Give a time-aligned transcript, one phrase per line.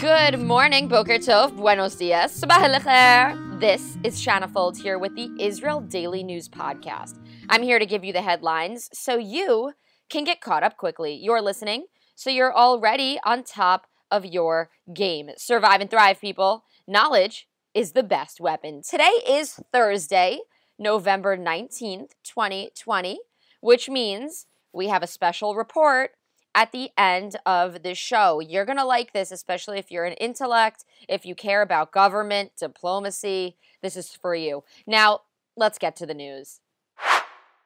[0.00, 5.82] Good morning, Boker Tov, Buenos Dias, Sabah This is Shanna Fuld here with the Israel
[5.82, 7.22] Daily News Podcast.
[7.50, 9.74] I'm here to give you the headlines so you
[10.08, 11.12] can get caught up quickly.
[11.12, 11.84] You're listening,
[12.14, 15.32] so you're already on top of your game.
[15.36, 16.64] Survive and thrive, people.
[16.88, 18.80] Knowledge is the best weapon.
[18.80, 20.38] Today is Thursday,
[20.78, 23.20] November 19th, 2020,
[23.60, 26.12] which means we have a special report
[26.54, 28.40] at the end of the show.
[28.40, 32.52] You're going to like this, especially if you're an intellect, if you care about government,
[32.58, 33.56] diplomacy.
[33.82, 34.64] This is for you.
[34.86, 35.20] Now,
[35.56, 36.60] let's get to the news.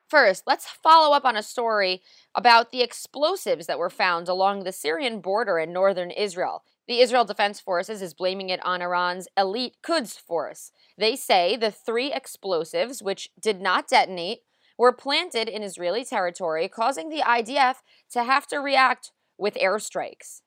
[0.09, 2.03] First, let's follow up on a story
[2.35, 6.63] about the explosives that were found along the Syrian border in northern Israel.
[6.87, 10.71] The Israel Defense Forces is blaming it on Iran's elite Quds force.
[10.99, 14.41] They say the three explosives, which did not detonate,
[14.79, 17.77] were planted in Israeli territory, causing the IDF
[18.13, 20.41] to have to react with airstrikes.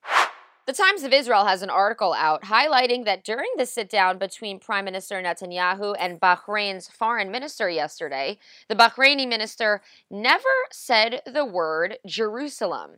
[0.67, 4.59] The Times of Israel has an article out highlighting that during the sit down between
[4.59, 8.37] Prime Minister Netanyahu and Bahrain's foreign minister yesterday,
[8.67, 10.43] the Bahraini minister never
[10.73, 12.97] said the word Jerusalem.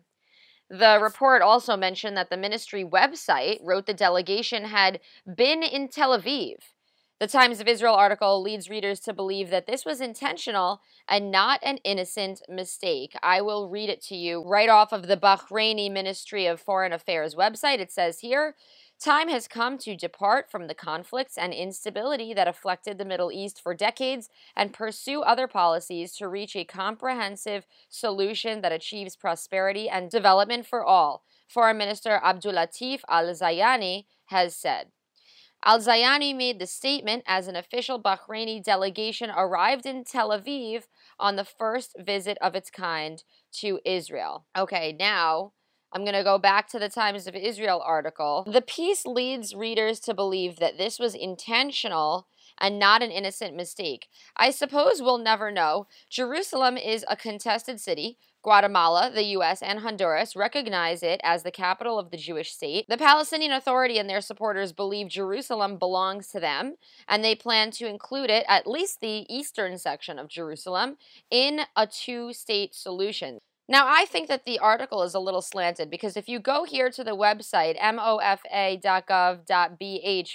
[0.68, 5.00] The report also mentioned that the ministry website wrote the delegation had
[5.36, 6.56] been in Tel Aviv.
[7.20, 11.60] The Times of Israel article leads readers to believe that this was intentional and not
[11.64, 13.14] an innocent mistake.
[13.22, 17.36] I will read it to you right off of the Bahraini Ministry of Foreign Affairs
[17.36, 17.80] website.
[17.80, 18.56] It says here,
[19.04, 23.62] Time has come to depart from the conflicts and instability that afflicted the Middle East
[23.62, 30.10] for decades and pursue other policies to reach a comprehensive solution that achieves prosperity and
[30.10, 34.92] development for all, Foreign Minister Abdulatif Al Zayani has said.
[35.66, 40.84] Al Zayani made the statement as an official Bahraini delegation arrived in Tel Aviv
[41.20, 44.46] on the first visit of its kind to Israel.
[44.58, 45.52] Okay, now
[45.92, 48.46] I'm going to go back to the Times of Israel article.
[48.48, 52.28] The piece leads readers to believe that this was intentional
[52.60, 54.08] and not an innocent mistake.
[54.38, 55.88] I suppose we'll never know.
[56.10, 62.00] Jerusalem is a contested city Guatemala, the U.S., and Honduras recognize it as the capital
[62.00, 62.86] of the Jewish state.
[62.88, 66.76] The Palestinian Authority and their supporters believe Jerusalem belongs to them,
[67.08, 70.98] and they plan to include it, at least the eastern section of Jerusalem,
[71.30, 73.40] in a two state solution.
[73.68, 76.90] Now, I think that the article is a little slanted because if you go here
[76.90, 78.80] to the website, mofa.gov.bh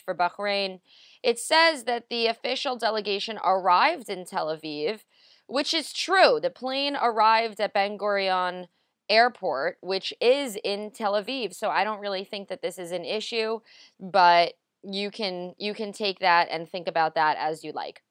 [0.04, 0.78] for Bahrain,
[1.20, 5.00] it says that the official delegation arrived in Tel Aviv
[5.46, 6.38] which is true.
[6.40, 8.66] The plane arrived at Ben Gurion
[9.08, 11.54] Airport, which is in Tel Aviv.
[11.54, 13.60] So I don't really think that this is an issue,
[14.00, 18.02] but you can you can take that and think about that as you like.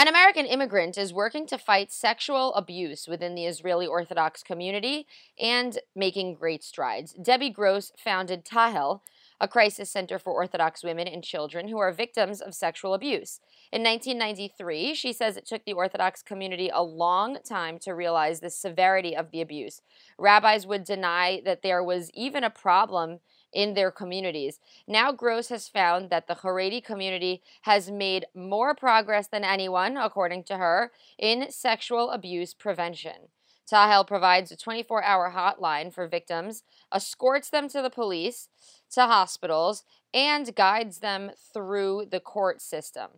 [0.00, 5.08] An American immigrant is working to fight sexual abuse within the Israeli Orthodox community
[5.40, 7.14] and making great strides.
[7.14, 9.02] Debbie Gross founded Tahel,
[9.40, 13.40] a crisis center for Orthodox women and children who are victims of sexual abuse.
[13.70, 18.48] In 1993, she says it took the Orthodox community a long time to realize the
[18.48, 19.82] severity of the abuse.
[20.16, 23.20] Rabbis would deny that there was even a problem
[23.52, 24.58] in their communities.
[24.86, 30.44] Now, Gross has found that the Haredi community has made more progress than anyone, according
[30.44, 33.28] to her, in sexual abuse prevention.
[33.70, 36.62] Tahel provides a 24 hour hotline for victims,
[36.92, 38.48] escorts them to the police,
[38.92, 39.84] to hospitals,
[40.14, 43.08] and guides them through the court system.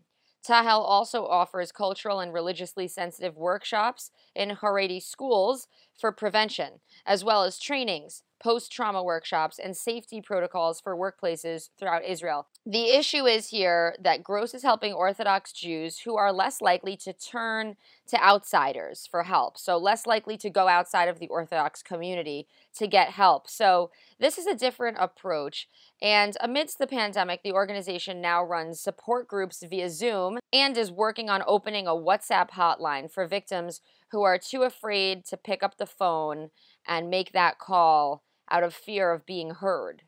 [0.42, 5.66] Tahel also offers cultural and religiously sensitive workshops in Haredi schools
[5.98, 12.04] for prevention, as well as trainings, post trauma workshops, and safety protocols for workplaces throughout
[12.04, 12.48] Israel.
[12.64, 17.12] The issue is here that Gross is helping Orthodox Jews who are less likely to
[17.12, 17.76] turn
[18.08, 22.86] to outsiders for help, so less likely to go outside of the Orthodox community to
[22.86, 23.48] get help.
[23.48, 25.68] So, this is a different approach.
[26.02, 31.30] And amidst the pandemic, the organization now runs support groups via Zoom and is working
[31.30, 33.80] on opening a WhatsApp hotline for victims
[34.12, 36.50] who are too afraid to pick up the phone
[36.86, 40.02] and make that call out of fear of being heard.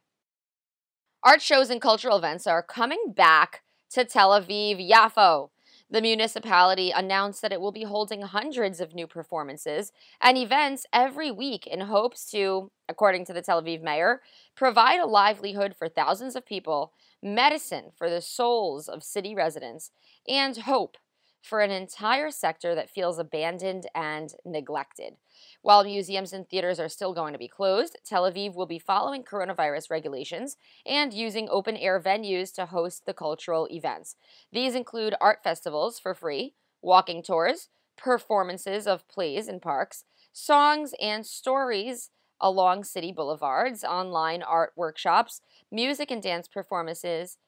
[1.25, 5.50] Art shows and cultural events are coming back to Tel Aviv Yafo.
[5.88, 11.31] The municipality announced that it will be holding hundreds of new performances and events every
[11.31, 14.22] week in hopes to, according to the Tel Aviv mayor,
[14.56, 19.90] provide a livelihood for thousands of people, medicine for the souls of city residents,
[20.26, 20.96] and hope
[21.42, 25.14] for an entire sector that feels abandoned and neglected.
[25.60, 29.24] While museums and theaters are still going to be closed, Tel Aviv will be following
[29.24, 30.56] coronavirus regulations
[30.86, 34.16] and using open air venues to host the cultural events.
[34.52, 41.26] These include art festivals for free, walking tours, performances of plays in parks, songs and
[41.26, 42.10] stories
[42.40, 45.40] along city boulevards, online art workshops,
[45.70, 47.38] music and dance performances,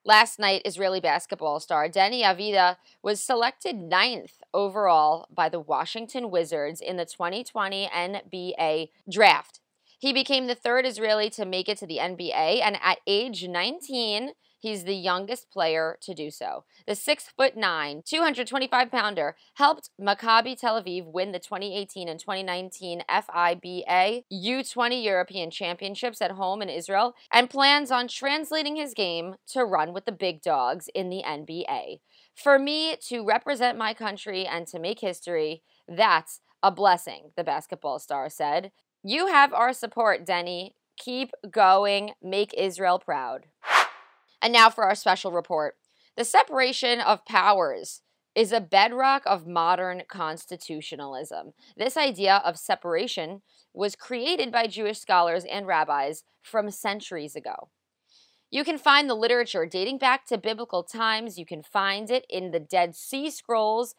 [0.05, 6.81] Last night, Israeli basketball star Deni Avdija was selected ninth overall by the Washington Wizards
[6.81, 9.61] in the 2020 NBA draft.
[10.01, 14.33] He became the third Israeli to make it to the NBA, and at age 19,
[14.61, 16.65] He's the youngest player to do so.
[16.87, 23.03] The six foot nine, 225 pounder helped Maccabi Tel Aviv win the 2018 and 2019
[23.09, 29.65] FIBA U20 European Championships at home in Israel and plans on translating his game to
[29.65, 32.01] run with the big dogs in the NBA.
[32.35, 37.99] For me to represent my country and to make history, that's a blessing, the basketball
[37.99, 38.73] star said.
[39.03, 40.73] You have our support, Deni.
[40.99, 42.11] Keep going.
[42.23, 43.47] Make Israel proud.
[44.43, 45.77] And now for our special report.
[46.17, 48.03] The separation of powers
[48.35, 51.53] is a bedrock of modern constitutionalism.
[51.77, 53.41] This idea of separation
[53.73, 57.71] was created by Jewish scholars and rabbis from centuries ago.
[58.51, 61.39] You can find the literature dating back to biblical times.
[61.39, 63.95] You can find it in the Dead Sea Scrolls.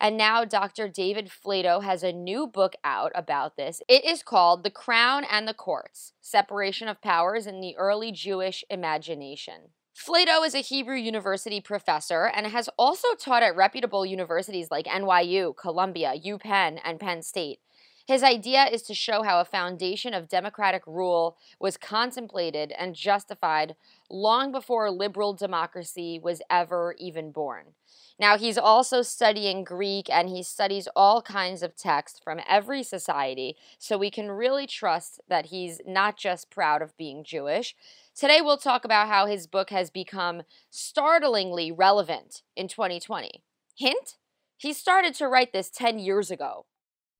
[0.00, 0.88] And now Dr.
[0.88, 3.80] David Flatto has a new book out about this.
[3.88, 8.62] It is called The Crown and the Courts Separation of Powers in the Early Jewish
[8.68, 9.70] Imagination.
[9.94, 15.56] Flatto is a Hebrew University professor and has also taught at reputable universities like NYU,
[15.56, 17.60] Columbia, UPenn, and Penn State.
[18.06, 23.74] His idea is to show how a foundation of democratic rule was contemplated and justified
[24.08, 27.74] long before liberal democracy was ever even born.
[28.18, 33.56] Now, he's also studying Greek and he studies all kinds of texts from every society,
[33.78, 37.74] so we can really trust that he's not just proud of being Jewish.
[38.14, 43.42] Today, we'll talk about how his book has become startlingly relevant in 2020.
[43.76, 44.16] Hint?
[44.56, 46.66] He started to write this 10 years ago.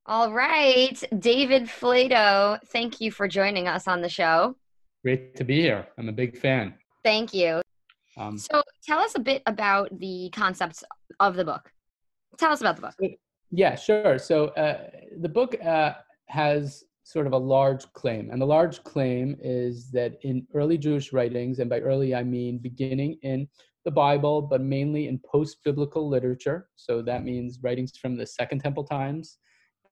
[0.08, 4.54] All right, David Flatto, thank you for joining us on the show.
[5.02, 5.84] Great to be here.
[5.98, 6.74] I'm a big fan.
[7.02, 7.60] Thank you.
[8.16, 10.84] Um, so, tell us a bit about the concepts
[11.18, 11.72] of the book.
[12.38, 13.18] Tell us about the book.
[13.50, 14.16] Yeah, sure.
[14.20, 15.94] So, uh, the book uh,
[16.26, 21.12] has sort of a large claim, and the large claim is that in early Jewish
[21.12, 23.48] writings, and by early I mean beginning in
[23.84, 26.68] the Bible, but mainly in post biblical literature.
[26.76, 29.38] So, that means writings from the Second Temple times.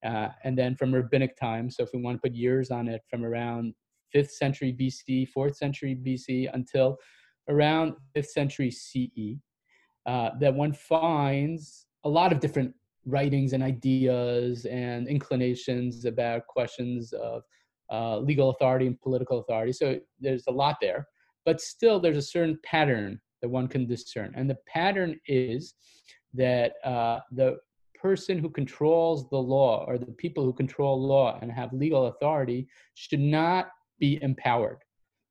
[0.05, 3.03] Uh, and then from rabbinic times, so if we want to put years on it,
[3.09, 3.75] from around
[4.15, 6.99] 5th century BC, 4th century BC, until
[7.49, 9.41] around 5th century CE
[10.07, 12.75] uh, that one finds a lot of different
[13.07, 17.43] writings and ideas and inclinations about questions of
[17.93, 19.73] uh, legal authority and political authority.
[19.73, 21.07] So there's a lot there,
[21.45, 24.33] but still there's a certain pattern that one can discern.
[24.35, 25.75] And the pattern is
[26.33, 27.59] that uh, the
[28.05, 32.61] person who controls the law or the people who control law and have legal authority
[32.95, 33.63] should not
[33.99, 34.81] be empowered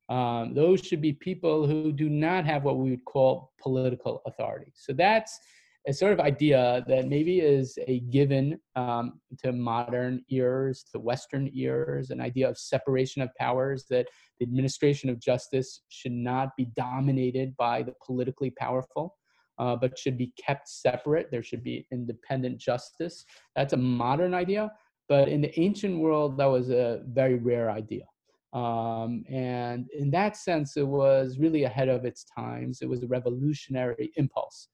[0.09, 4.71] um, those should be people who do not have what we would call political authority.
[4.75, 5.39] So that's
[5.87, 11.49] a sort of idea that maybe is a given um, to modern ears, to Western
[11.53, 14.07] ears, an idea of separation of powers, that
[14.39, 19.17] the administration of justice should not be dominated by the politically powerful.
[19.59, 21.29] Uh, but should be kept separate.
[21.29, 23.23] There should be independent justice.
[23.55, 24.71] That's a modern idea,
[25.07, 28.05] but in the ancient world, that was a very rare idea.
[28.53, 32.79] Um, and in that sense, it was really ahead of its times.
[32.81, 34.69] It was a revolutionary impulse.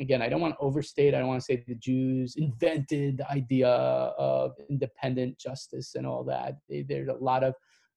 [0.00, 3.30] Again, I don't want to overstate, I don't want to say the Jews invented the
[3.30, 6.58] idea of independent justice and all that.
[6.68, 7.54] There's a lot of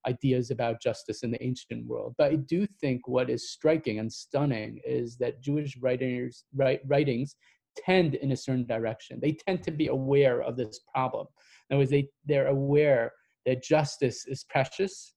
[0.07, 2.15] ideas about justice in the ancient world.
[2.17, 7.35] But I do think what is striking and stunning is that Jewish writers, write, writings
[7.77, 9.19] tend in a certain direction.
[9.21, 11.27] They tend to be aware of this problem.
[11.69, 13.11] In other words, they, they're aware
[13.45, 15.13] that justice is precious,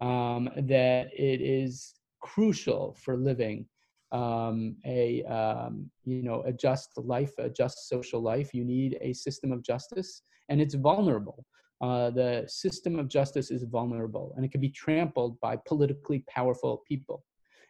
[0.00, 3.66] um, that it is crucial for living
[4.12, 8.54] um, a um, you know a just life, a just social life.
[8.54, 11.44] You need a system of justice, and it's vulnerable.
[11.80, 16.82] Uh, the system of justice is vulnerable, and it can be trampled by politically powerful
[16.88, 17.24] people.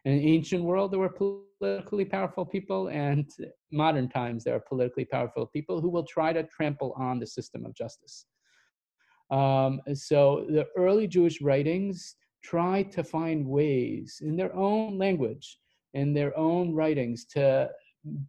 [0.05, 1.09] In the ancient world, there were
[1.59, 3.29] politically powerful people, and
[3.71, 7.65] modern times there are politically powerful people who will try to trample on the system
[7.65, 8.25] of justice.
[9.29, 15.57] Um, so the early Jewish writings try to find ways in their own language,
[15.93, 17.69] in their own writings, to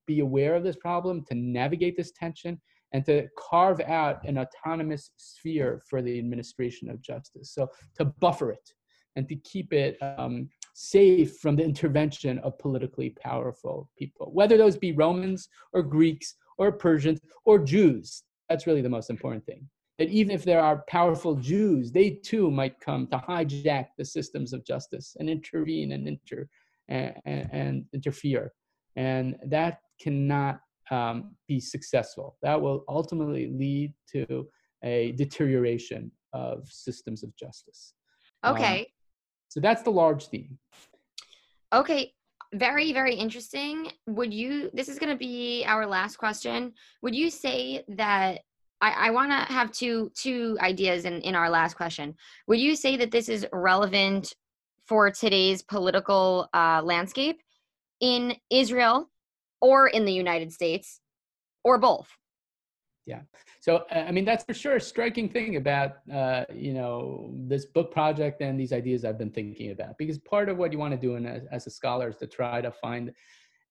[0.06, 2.60] be aware of this problem, to navigate this tension,
[2.92, 7.52] and to carve out an autonomous sphere for the administration of justice.
[7.52, 8.72] So to buffer it
[9.16, 14.76] and to keep it um, safe from the intervention of politically powerful people, whether those
[14.76, 18.22] be Romans or Greeks or Persians or Jews.
[18.48, 19.68] That's really the most important thing.
[19.98, 24.52] That even if there are powerful Jews, they too might come to hijack the systems
[24.52, 26.48] of justice and intervene and inter
[26.88, 28.52] and, and interfere,
[28.96, 32.36] and that cannot um, be successful.
[32.42, 34.48] That will ultimately lead to
[34.82, 37.94] a deterioration of systems of justice.
[38.42, 38.80] Um, okay.
[38.80, 38.86] Um,
[39.48, 40.58] so that's the large theme.
[41.72, 42.12] Okay.
[42.54, 43.92] Very, very interesting.
[44.06, 46.72] Would you, this is going to be our last question.
[47.02, 48.40] Would you say that
[48.80, 52.14] I, I want to have two two ideas in, in our last question.
[52.46, 54.34] Would you say that this is relevant
[54.86, 57.40] for today's political uh, landscape
[58.00, 59.10] in Israel
[59.60, 61.00] or in the United States
[61.64, 62.08] or both.
[63.06, 63.20] Yeah.
[63.60, 67.64] So, uh, I mean, that's for sure a striking thing about, uh, you know, this
[67.64, 69.96] book project and these ideas I've been thinking about.
[69.96, 72.26] Because part of what you want to do in a, as a scholar is to
[72.26, 73.12] try to find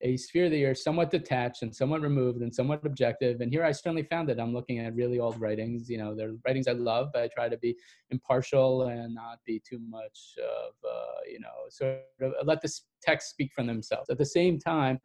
[0.01, 3.41] a sphere that you're somewhat detached and somewhat removed and somewhat objective.
[3.41, 5.89] And here I certainly found that I'm looking at really old writings.
[5.89, 7.75] You know, they're writings I love, but I try to be
[8.09, 12.71] impartial and not be too much of, uh, you know, sort of let the
[13.03, 14.09] text speak for themselves.
[14.09, 14.99] At the same time,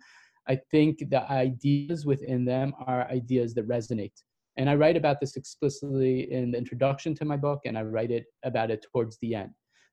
[0.49, 4.23] I think the ideas within them are ideas that resonate.
[4.57, 8.11] And I write about this explicitly in the introduction to my book, and I write
[8.11, 9.51] it about it towards the end.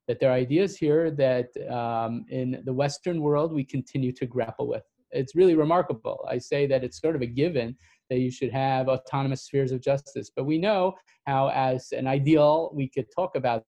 [0.08, 4.68] That there are ideas here that um, in the Western world we continue to grapple
[4.68, 4.84] with.
[5.12, 6.28] It's really remarkable.
[6.30, 7.76] I say that it's sort of a given
[8.10, 10.32] that you should have autonomous spheres of justice.
[10.36, 13.64] But we know how, as an ideal, we could talk about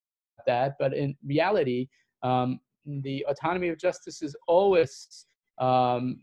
[0.48, 0.74] that.
[0.80, 1.88] But in reality,
[2.24, 5.26] um, the autonomy of justice is always
[5.62, 6.20] um,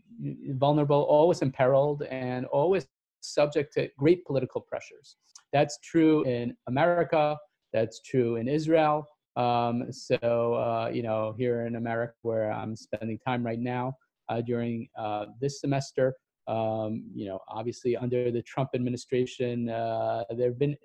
[0.49, 2.85] vulnerable, always imperiled, and always
[3.21, 5.15] subject to great political pressures.
[5.51, 7.37] That's true in America.
[7.73, 9.07] That's true in Israel.
[9.35, 13.95] Um, so, uh, you know, here in America, where I'm spending time right now
[14.27, 16.15] uh, during uh, this semester,
[16.47, 20.75] um, you know, obviously under the Trump administration, uh, there have been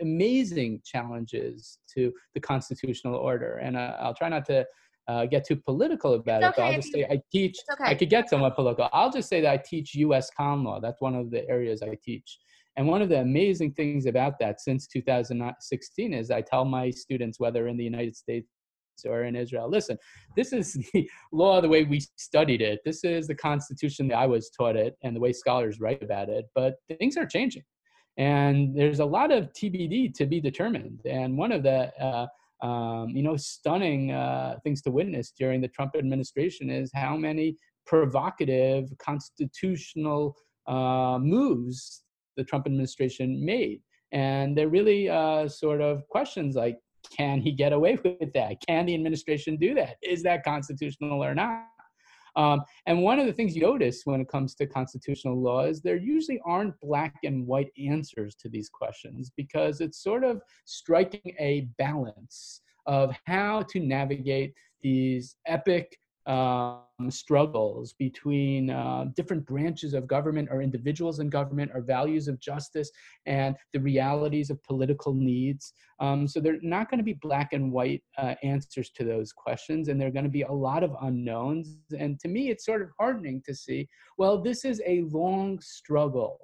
[0.00, 3.58] amazing challenges to the constitutional order.
[3.58, 4.66] And uh, I'll try not to
[5.08, 6.60] uh, get too political about it's it.
[6.60, 6.68] Okay.
[6.68, 7.56] I'll just say I teach.
[7.72, 7.84] Okay.
[7.84, 8.88] I could get somewhat political.
[8.92, 10.30] I'll just say that I teach U.S.
[10.36, 10.80] common law.
[10.80, 12.38] That's one of the areas I teach.
[12.76, 17.38] And one of the amazing things about that since 2016 is I tell my students,
[17.38, 18.48] whether in the United States
[19.06, 19.98] or in Israel, listen,
[20.36, 22.80] this is the law the way we studied it.
[22.84, 26.28] This is the Constitution that I was taught it and the way scholars write about
[26.28, 26.46] it.
[26.54, 27.64] But things are changing.
[28.18, 31.00] And there's a lot of TBD to be determined.
[31.06, 32.26] And one of the uh,
[32.62, 37.56] um, you know, stunning uh, things to witness during the Trump administration is how many
[37.86, 40.36] provocative constitutional
[40.68, 42.04] uh, moves
[42.36, 43.80] the Trump administration made.
[44.12, 46.78] And they're really uh, sort of questions like,
[47.16, 48.56] can he get away with that?
[48.68, 49.96] Can the administration do that?
[50.02, 51.66] Is that constitutional or not?
[52.36, 55.82] Um, and one of the things you notice when it comes to constitutional law is
[55.82, 61.34] there usually aren't black and white answers to these questions because it's sort of striking
[61.38, 70.06] a balance of how to navigate these epic um, struggles between uh, different branches of
[70.06, 72.90] government or individuals in government or values of justice
[73.26, 75.72] and the realities of political needs.
[76.00, 79.88] Um, so they're not going to be black and white uh, answers to those questions,
[79.88, 81.76] and there are going to be a lot of unknowns.
[81.98, 83.88] And to me, it's sort of hardening to see
[84.18, 86.38] well, this is a long struggle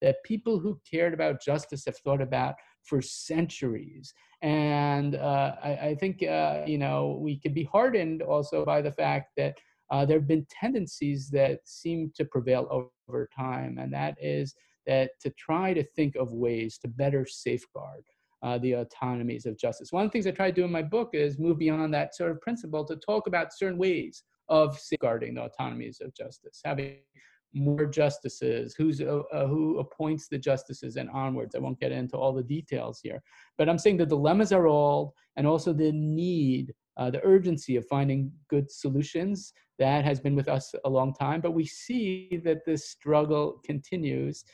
[0.00, 4.12] that people who cared about justice have thought about for centuries.
[4.42, 8.92] And uh, I, I, think, uh, you know, we could be hardened also by the
[8.92, 9.56] fact that
[9.90, 14.54] uh, there have been tendencies that seem to prevail over time, and that is
[14.86, 18.02] that to try to think of ways to better safeguard
[18.42, 19.92] uh, the autonomies of justice.
[19.92, 22.16] One of the things I try to do in my book is move beyond that
[22.16, 26.96] sort of principle to talk about certain ways of safeguarding the autonomies of justice, having
[27.54, 31.54] more justices, who's uh, uh, who appoints the justices, and onwards.
[31.54, 33.22] I won't get into all the details here,
[33.58, 37.86] but I'm saying the dilemmas are old, and also the need, uh, the urgency of
[37.86, 39.52] finding good solutions.
[39.78, 44.44] That has been with us a long time, but we see that this struggle continues.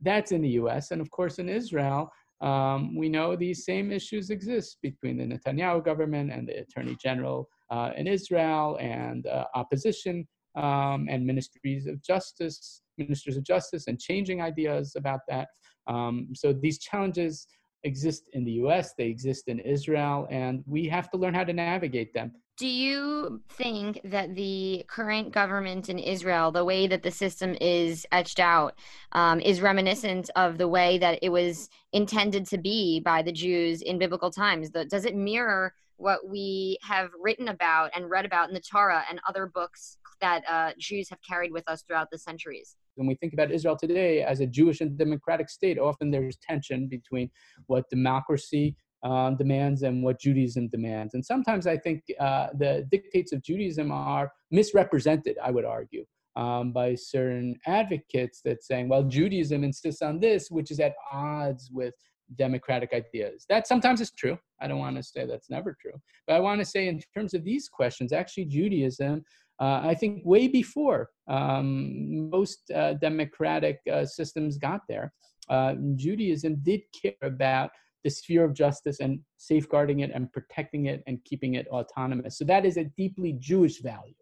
[0.00, 0.90] That's in the U.S.
[0.90, 2.10] and of course in Israel.
[2.40, 7.48] Um, we know these same issues exist between the Netanyahu government and the Attorney General
[7.70, 10.26] uh, in Israel and uh, opposition
[10.58, 15.48] um, and ministries of justice, ministers of justice, and changing ideas about that.
[15.86, 17.46] Um, so these challenges
[17.84, 21.52] exist in the US, they exist in Israel, and we have to learn how to
[21.52, 22.32] navigate them.
[22.58, 28.04] Do you think that the current government in Israel, the way that the system is
[28.10, 28.76] etched out,
[29.12, 33.80] um, is reminiscent of the way that it was intended to be by the Jews
[33.80, 34.70] in biblical times?
[34.70, 39.04] The, does it mirror what we have written about and read about in the Torah
[39.08, 42.76] and other books that uh, Jews have carried with us throughout the centuries?
[42.96, 46.88] When we think about Israel today as a Jewish and democratic state, often there's tension
[46.88, 47.30] between
[47.66, 51.14] what democracy um, demands and what Judaism demands.
[51.14, 56.04] And sometimes I think uh, the dictates of Judaism are misrepresented, I would argue,
[56.36, 61.70] um, by certain advocates that saying, well, Judaism insists on this, which is at odds
[61.72, 61.94] with
[62.36, 63.46] democratic ideas.
[63.48, 64.38] That sometimes is true.
[64.60, 66.00] I don't want to say that's never true.
[66.26, 69.24] But I want to say, in terms of these questions, actually, Judaism,
[69.60, 75.12] uh, I think way before um, most uh, democratic uh, systems got there,
[75.48, 77.70] uh, Judaism did care about
[78.04, 82.38] the sphere of justice and safeguarding it and protecting it and keeping it autonomous.
[82.38, 84.14] So that is a deeply Jewish value.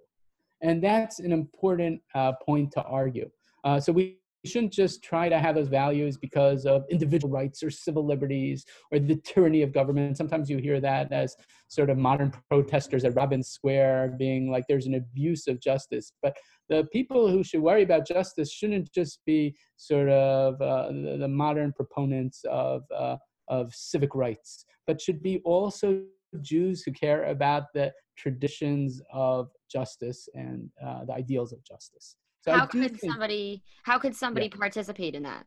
[0.62, 3.30] And that's an important uh, point to argue.
[3.64, 7.70] Uh, so we shouldn't just try to have those values because of individual rights or
[7.70, 10.16] civil liberties or the tyranny of government.
[10.16, 11.36] Sometimes you hear that as
[11.68, 16.12] sort of modern protesters at Rabin Square being like there's an abuse of justice.
[16.22, 16.36] But
[16.68, 21.28] the people who should worry about justice shouldn't just be sort of uh, the, the,
[21.28, 23.16] modern proponents of uh,
[23.48, 26.02] of civic rights, but should be also
[26.40, 32.16] Jews who care about the traditions of justice and uh, the ideals of justice.
[32.46, 34.58] So how could somebody how could somebody yeah.
[34.58, 35.46] participate in that?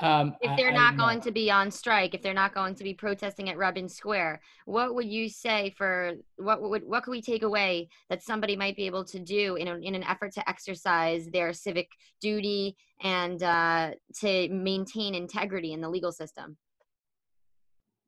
[0.00, 2.74] Um, if they're I, not I going to be on strike, if they're not going
[2.74, 7.12] to be protesting at Rabin Square, what would you say for what would what could
[7.12, 10.32] we take away that somebody might be able to do in, a, in an effort
[10.34, 11.88] to exercise their civic
[12.20, 16.56] duty and uh, to maintain integrity in the legal system?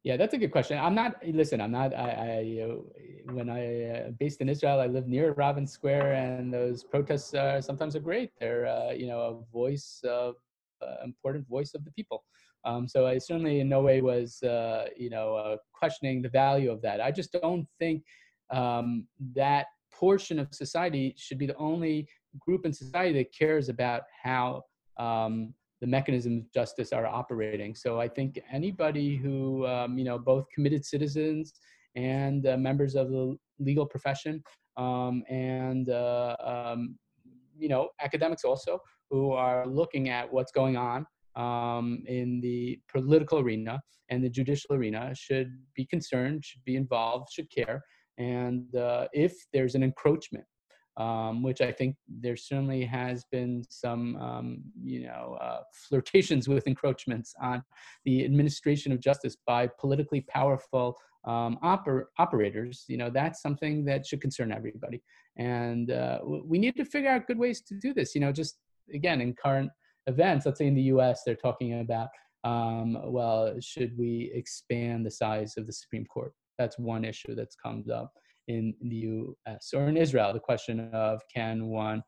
[0.05, 0.79] Yeah, that's a good question.
[0.79, 1.15] I'm not.
[1.27, 1.95] Listen, I'm not.
[1.95, 2.69] I, I
[3.33, 7.63] when I uh, based in Israel, I live near Rabin Square, and those protests uh,
[7.63, 8.31] sometimes are great.
[8.39, 10.35] They're uh, you know a voice of
[10.83, 12.23] uh, important voice of the people.
[12.67, 16.71] Um, so I certainly in no way was, uh, you know, uh, questioning the value
[16.71, 17.01] of that.
[17.01, 18.03] I just don't think
[18.51, 24.03] um, that portion of society should be the only group in society that cares about
[24.23, 24.63] how
[24.99, 27.75] um, the mechanisms of justice are operating.
[27.75, 31.53] So I think anybody who, um, you know, both committed citizens
[31.95, 34.43] and uh, members of the legal profession
[34.79, 36.97] um, and, uh, um,
[37.55, 38.79] you know, academics also
[39.11, 41.05] who are looking at what's going on
[41.37, 47.29] um, in the political arena and the judicial arena should be concerned, should be involved,
[47.31, 47.83] should care.
[48.17, 50.47] And uh, if there's an encroachment,
[50.97, 56.67] um, which I think there certainly has been some, um, you know, uh, flirtations with
[56.67, 57.63] encroachments on
[58.05, 62.85] the administration of justice by politically powerful um, oper- operators.
[62.89, 65.03] You know, that's something that should concern everybody.
[65.37, 68.15] And uh, we need to figure out good ways to do this.
[68.15, 68.59] You know, just
[68.93, 69.71] again, in current
[70.07, 72.09] events, let's say in the US, they're talking about,
[72.45, 76.33] um, well, should we expand the size of the Supreme Court?
[76.59, 78.13] That's one issue that's comes up
[78.49, 79.09] in, the
[79.47, 80.33] US or in Israel.
[80.33, 82.03] The question of can one,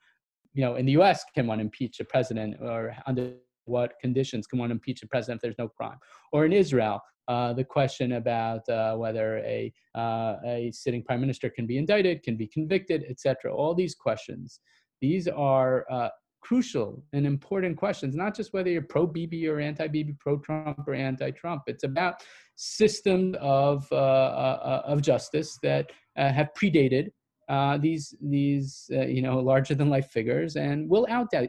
[0.54, 4.58] you know, in the US, can one impeach a president or under what conditions can
[4.58, 5.98] one impeach a president if there's no crime?
[6.32, 11.50] Or in Israel, uh, the question about uh, whether a, uh, a sitting prime minister
[11.50, 13.52] can be indicted, can be convicted, etc.
[13.54, 14.60] All these questions.
[15.00, 16.08] These are uh,
[16.46, 20.86] crucial and important questions, not just whether you're pro Bibi or anti Bibi, pro Trump
[20.86, 21.62] or anti Trump.
[21.66, 22.22] It's about
[22.54, 27.08] systems of, uh, uh, uh, of justice that uh, have predated
[27.48, 31.48] uh, these, these uh, you know, larger than life figures and will outdate,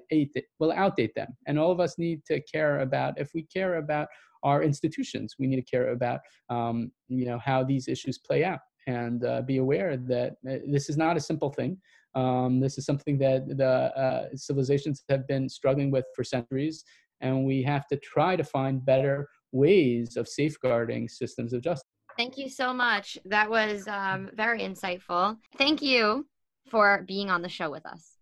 [0.59, 1.29] will outdate them.
[1.45, 4.07] And all of us need to care about, if we care about
[4.41, 8.59] our institutions, we need to care about, um, you know, how these issues play out
[8.87, 11.77] and be aware that this is not a simple thing.
[12.15, 16.83] Um, this is something that the uh, civilizations have been struggling with for centuries,
[17.21, 21.85] and we have to try to find better ways of safeguarding systems of justice.
[22.17, 23.17] Thank you so much.
[23.25, 25.37] That was um, very insightful.
[25.55, 26.25] Thank you
[26.67, 28.17] for being on the show with us.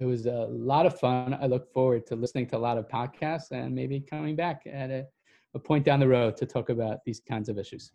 [0.00, 1.38] It was a lot of fun.
[1.40, 4.90] I look forward to listening to a lot of podcasts and maybe coming back at
[4.90, 5.06] a,
[5.54, 7.92] a point down the road to talk about these kinds of issues.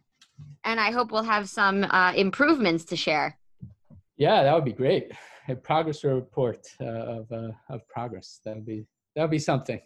[0.64, 3.38] And I hope we'll have some uh, improvements to share.
[4.18, 5.12] Yeah, that would be great.
[5.48, 8.40] A progress report uh, of uh, of progress.
[8.44, 9.80] That would be that would be something.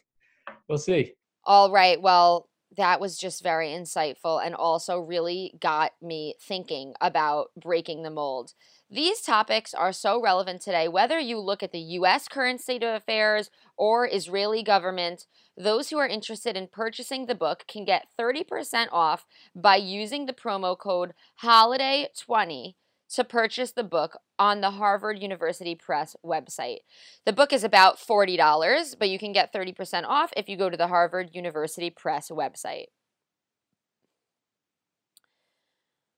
[0.68, 1.14] We'll see.
[1.44, 2.02] All right.
[2.02, 8.10] Well, that was just very insightful and also really got me thinking about breaking the
[8.10, 8.54] mold.
[8.90, 12.96] These topics are so relevant today, whether you look at the US current state of
[12.96, 15.26] affairs or Israeli government.
[15.58, 20.34] those who are interested in purchasing the book can get 30% off by using the
[20.34, 21.14] promo code
[21.44, 22.76] HOLIDAY20
[23.14, 26.80] to purchase the book on the Harvard University Press website.
[27.26, 30.78] The book is about $40, but you can get 30% off if you go to
[30.78, 32.86] the Harvard University Press website.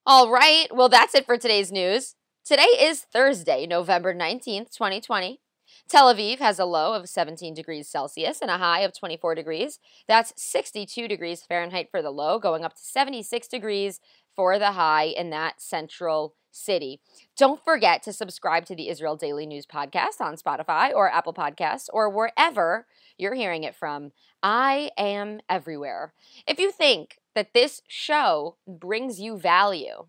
[0.06, 2.14] All right, well, that's it for today's news.
[2.44, 5.40] Today is Thursday, November 19th, 2020.
[5.88, 9.78] Tel Aviv has a low of 17 degrees Celsius and a high of 24 degrees.
[10.06, 14.00] That's 62 degrees Fahrenheit for the low, going up to 76 degrees
[14.34, 17.00] for the high in that central city.
[17.36, 21.88] Don't forget to subscribe to the Israel Daily News podcast on Spotify or Apple Podcasts
[21.92, 22.86] or wherever
[23.18, 24.12] you're hearing it from.
[24.42, 26.12] I am everywhere.
[26.46, 30.06] If you think that this show brings you value,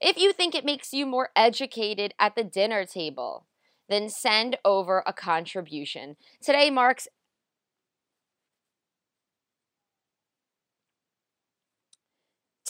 [0.00, 3.46] if you think it makes you more educated at the dinner table,
[3.88, 6.16] then send over a contribution.
[6.42, 7.08] Today marks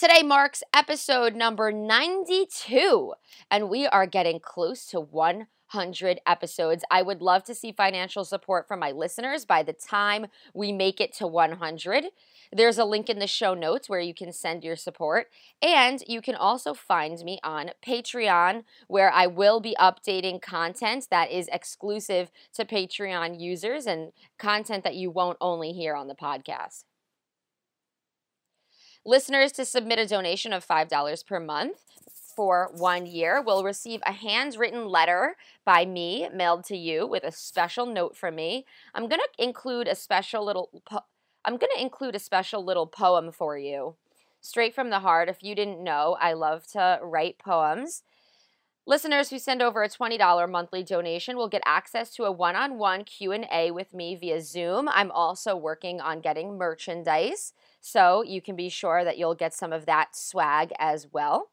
[0.03, 3.13] Today marks episode number 92,
[3.49, 6.83] and we are getting close to 100 episodes.
[6.91, 10.99] I would love to see financial support from my listeners by the time we make
[10.99, 12.07] it to 100.
[12.51, 15.27] There's a link in the show notes where you can send your support.
[15.61, 21.31] And you can also find me on Patreon, where I will be updating content that
[21.31, 26.83] is exclusive to Patreon users and content that you won't only hear on the podcast.
[29.05, 31.77] Listeners to submit a donation of $5 per month
[32.35, 35.35] for one year will receive a handwritten letter
[35.65, 38.65] by me mailed to you with a special note from me.
[38.95, 41.03] I'm going to include a special little po-
[41.43, 43.95] I'm going to include a special little poem for you.
[44.39, 45.27] Straight from the heart.
[45.27, 48.03] If you didn't know, I love to write poems.
[48.85, 53.71] Listeners who send over a $20 monthly donation will get access to a one-on-one Q&A
[53.71, 54.89] with me via Zoom.
[54.89, 59.71] I'm also working on getting merchandise, so you can be sure that you'll get some
[59.71, 61.51] of that swag as well.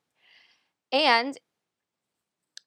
[0.90, 1.38] And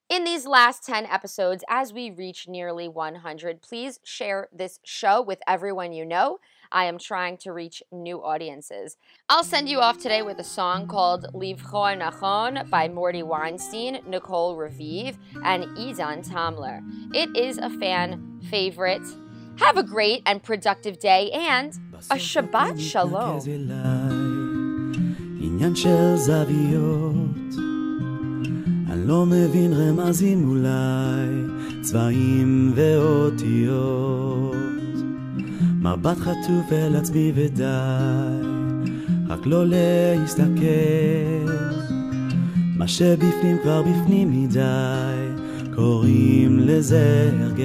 [0.10, 5.39] in these last 10 episodes, as we reach nearly 100, please share this show with
[5.45, 6.38] everyone you know.
[6.74, 8.98] I am trying to reach new audiences.
[9.30, 14.56] I'll send you off today with a song called Livchor Nachon by Morty Weinstein, Nicole
[14.56, 16.82] Revive, and Idan Tomler.
[17.14, 19.04] It is a fan favorite.
[19.60, 21.78] Have a great and productive day and
[22.10, 23.40] a Shabbat Shalom.
[31.84, 34.62] צבעים ואותיות.
[35.84, 37.63] מבט חטוף אל עצמי ודי,
[39.30, 40.43] רק לא להסתכל.
[42.78, 44.62] מה שבפנים כבר בפנים מדי,
[45.76, 47.63] קוראים לזה הרגל.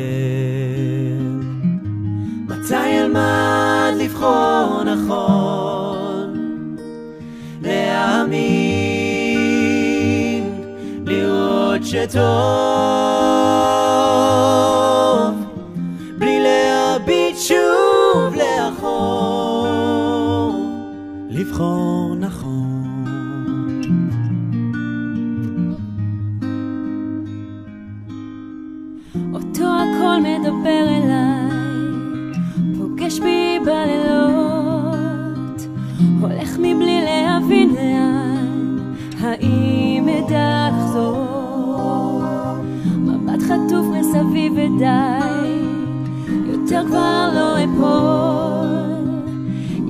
[2.48, 6.36] מתי אלמד לבחור נכון,
[7.62, 8.88] להאמין,
[11.06, 13.27] לראות שטוב,
[21.58, 23.04] לבחור נכון.
[29.34, 31.50] אותו הקול מדבר אליי,
[32.78, 35.66] פוגש בי בלילות,
[36.20, 38.78] הולך מבלי להבין לאן,
[39.20, 41.24] האם אדע לחזור?
[42.96, 45.58] מבט חטוף מסביב ודי,
[46.52, 48.68] יותר כבר לא אפול.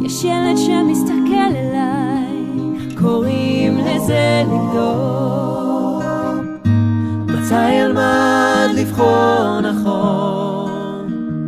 [0.04, 1.17] יש ילד שמסתכל
[3.08, 6.04] קוראים לזה לגדול.
[7.26, 11.46] מתי אלמד לבחור נכון,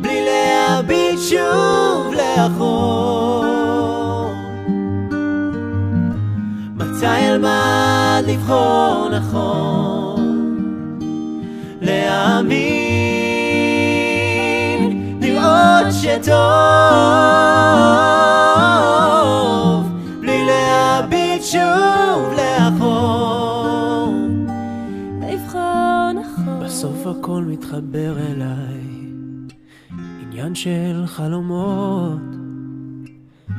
[0.01, 3.45] בלי להביט שוב לאחור.
[6.75, 9.80] מתי אלמד לבחור נכון,
[16.11, 16.35] שטוב,
[20.21, 24.13] בלי להביט שוב לאחור.
[25.21, 26.59] לבחור נכון.
[26.65, 29.11] בסוף הכל מתחבר אליי,
[30.21, 32.21] עניין של חלומות.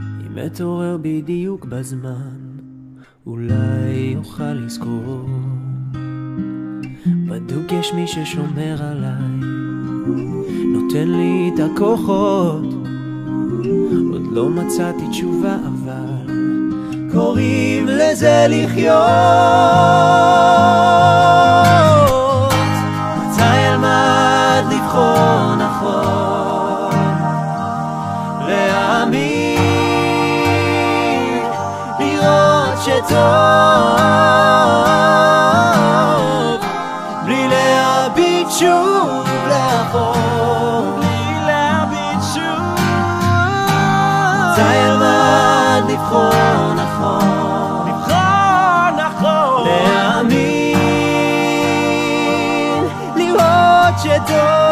[0.01, 2.39] אם אתעורר בדיוק בזמן,
[3.27, 5.29] אולי אוכל לזכור.
[7.29, 9.41] בדוק יש מי ששומר עליי,
[10.73, 12.63] נותן לי את הכוחות.
[14.13, 16.33] עוד לא מצאתי תשובה, אבל
[17.13, 18.97] קוראים לזה לחיות.
[23.17, 26.95] מתי אלמד לבחור נכון?
[28.49, 29.59] להאמין,
[32.01, 33.42] לראות שטוב,
[46.13, 47.89] לבחור נכון?
[47.89, 49.69] לבחור נכון.
[49.69, 50.79] להאמין,
[53.17, 54.72] לראות שטוב.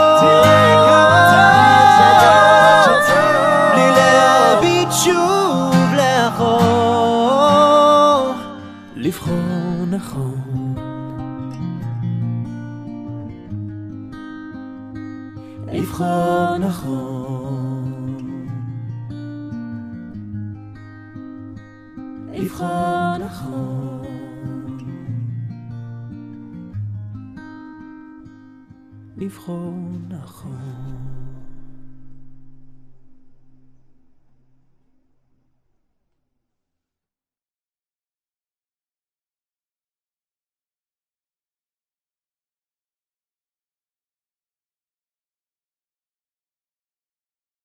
[29.45, 31.50] خون نخون